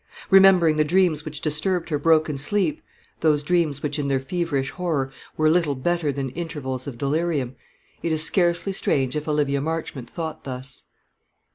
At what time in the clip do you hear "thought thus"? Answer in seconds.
10.09-10.85